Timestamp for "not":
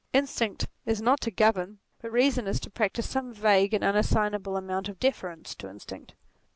0.99-1.21